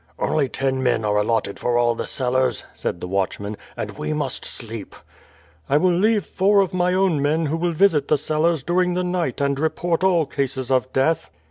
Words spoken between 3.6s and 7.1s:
"and we must sleep." "I will leave four of my